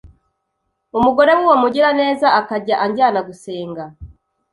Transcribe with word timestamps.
Umugore 0.97 1.31
w’uwo 1.37 1.55
mugiraneza 1.61 2.27
akajya 2.39 2.75
anjyana 2.83 3.19
gusenga 3.27 3.83